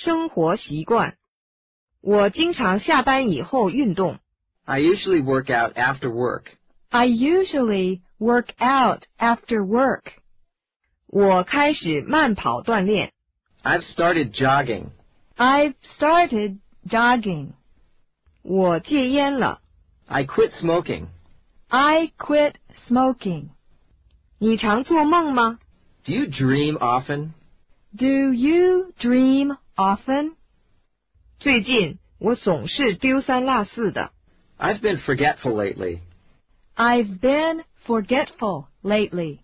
[0.00, 1.16] 生活习惯。
[2.00, 4.18] 我经常下班以后运动。
[4.64, 6.44] I usually work out after work.
[6.88, 10.02] I usually work out after work.
[11.08, 13.12] 我开始慢跑锻炼。
[13.62, 14.90] I've started jogging.
[15.36, 16.58] I've started
[16.88, 17.52] jogging.
[18.42, 19.60] 我戒烟了。
[20.06, 21.06] I quit smoking.
[21.68, 22.54] I quit
[22.88, 23.48] smoking.
[24.38, 25.58] 你常做梦吗？
[26.04, 27.30] Do you dream often?
[27.96, 30.36] Do you dream often?
[31.38, 34.12] 最近我总是丢三落四的。
[34.58, 36.00] I've been forgetful lately.
[36.76, 39.40] I've been forgetful lately.